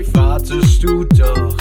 [0.00, 1.59] Live wartest du doch.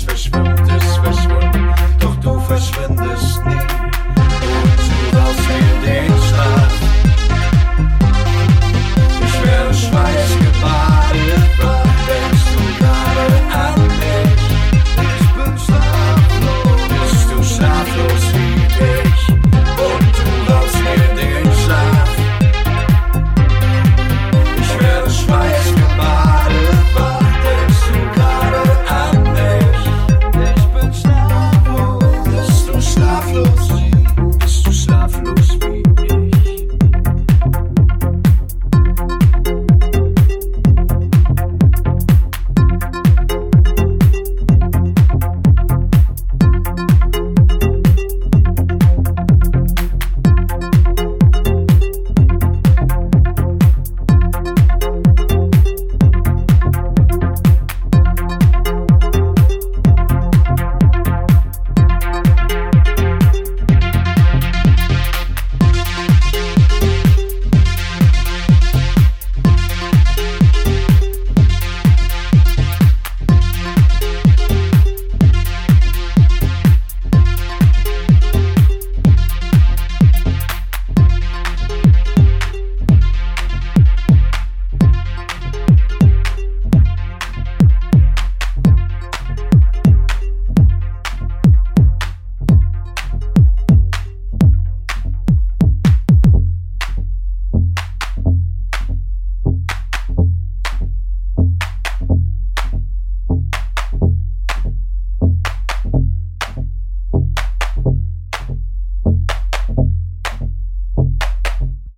[0.00, 0.61] fresh, fresh